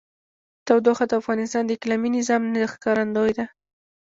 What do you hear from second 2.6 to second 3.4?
ښکارندوی